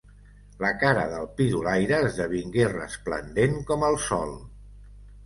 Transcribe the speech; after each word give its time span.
La 0.63 0.69
cara 0.83 1.01
del 1.11 1.27
pidolaire 1.41 1.99
esdevingué 2.05 2.65
resplandent 2.71 3.55
com 3.69 3.87
el 3.91 3.99
sol. 4.07 4.35